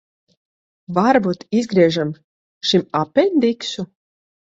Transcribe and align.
Varbūt 0.97 1.43
izgriežam 1.59 2.13
šim 2.71 2.87
apendiksu? 3.01 3.87